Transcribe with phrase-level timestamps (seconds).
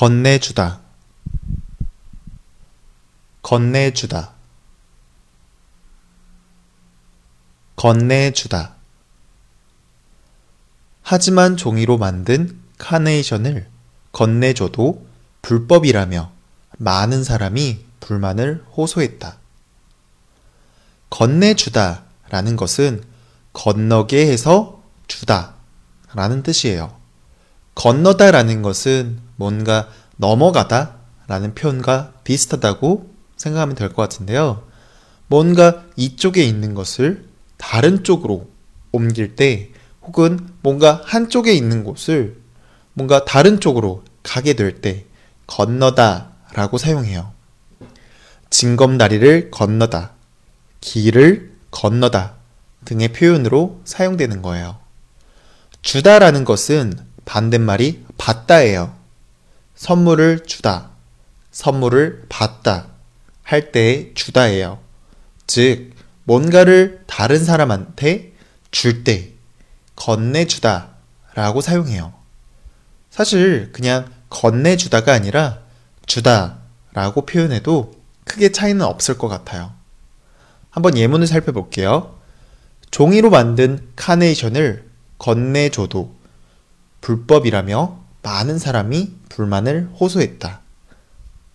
[0.00, 0.80] 건네주다,
[3.42, 4.32] 건네주다,
[7.76, 8.76] 건네주다.
[11.02, 13.68] 하지만 종이로 만든 카네이션을
[14.12, 15.06] 건네줘도
[15.42, 16.32] 불법이라며
[16.78, 19.36] 많은 사람이 불만을 호소했다.
[21.10, 23.04] 건네주다 라는 것은
[23.52, 25.56] 건너게 해서 주다
[26.14, 26.99] 라는 뜻이에요.
[27.80, 29.88] 건너다 라는 것은 뭔가
[30.18, 30.96] 넘어가다
[31.28, 34.64] 라는 표현과 비슷하다고 생각하면 될 것 같은데요.
[35.28, 37.24] 뭔가 이쪽에 있는 것을
[37.56, 38.50] 다른 쪽으로
[38.92, 39.70] 옮길 때
[40.02, 42.36] 혹은 뭔가 한쪽에 있는 곳을
[42.92, 45.06] 뭔가 다른 쪽으로 가게 될 때
[45.46, 47.32] 건너다 라고 사용해요.
[48.50, 50.12] 징검다리를 건너다,
[50.82, 52.34] 길을 건너다
[52.84, 54.78] 등의 표현으로 사용되는 거예요.
[55.82, 56.92] 주다라는 것은
[57.30, 58.92] 반대말이 받다예요.
[59.76, 60.90] 선물을 주다,
[61.52, 62.88] 선물을 받다
[63.44, 64.80] 할때 주다예요.
[65.46, 65.92] 즉,
[66.24, 68.32] 뭔가를 다른 사람한테
[68.72, 69.30] 줄 때
[69.94, 70.90] 건네주다
[71.34, 72.12] 라고 사용해요.
[73.10, 75.60] 사실 그냥 건네주다가 아니라
[76.06, 76.58] 주다
[76.94, 77.92] 라고 표현해도
[78.24, 79.72] 크게 차이는 없을 것 같아요.
[80.70, 82.18] 한번 예문을 살펴볼게요.
[82.90, 86.19] 종이로 만든 카네이션을 건네줘도
[87.00, 90.60] 불법이라며 많은 사람이 불만을 호소했다.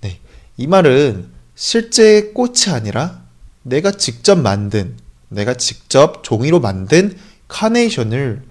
[0.00, 0.18] 네.
[0.56, 3.22] 이 말은 실제 꽃이 아니라
[3.62, 4.96] 내가 직접 만든,
[5.28, 7.16] 내가 직접 종이로 만든
[7.48, 8.42] 카네이션을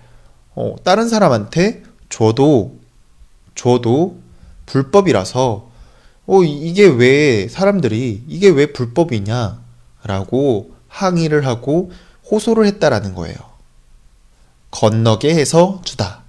[0.56, 2.80] 어, 다른 사람한테 줘도,
[3.54, 4.20] 줘도
[4.66, 5.70] 불법이라서,
[6.26, 9.62] 어, 이게 왜 사람들이, 이게 왜 불법이냐,
[10.04, 11.92] 라고 항의를 하고
[12.32, 13.36] 호소를 했다라는 거예요.
[14.72, 16.24] 건너게 해서 주다.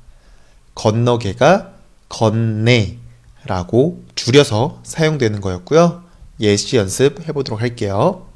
[0.79, 1.73] 건너게가
[2.09, 6.05] 건네라고 줄여서 사용되는 거였고요.
[6.41, 8.29] 예시 연습 해보도록 할게요.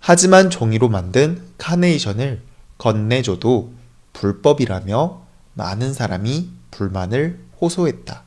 [0.00, 2.42] 하지만 종이로 만든 카네이션을
[2.78, 3.72] 건네줘도
[4.12, 5.22] 불법이라며
[5.54, 8.21] 많은 사람이 불만을 호소했다.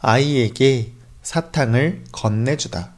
[0.00, 0.92] 아이에게
[1.22, 2.94] 사탕을 건네주다.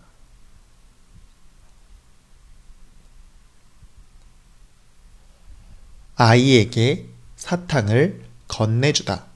[6.17, 9.27] 아이에게 사탕을 건네주다.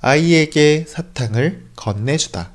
[0.00, 2.52] 아이에게 사탕을 건네주다.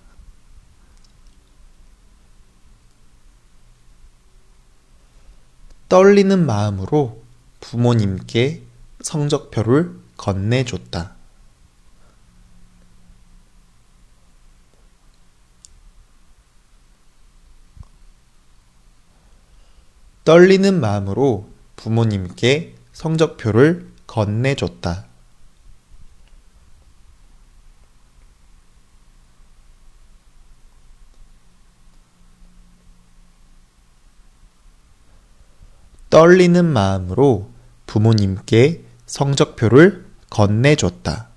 [5.89, 7.20] 떨리는 마음으로
[7.61, 8.63] 부모님께
[9.01, 11.15] 성적표를 건네줬다.
[20.23, 25.05] 떨리는 마음으로 부모님께 성적표를 건네줬다.
[36.09, 37.50] 떨리는 마음으로
[37.91, 41.30] 부모님께 성적표를 건네줬다.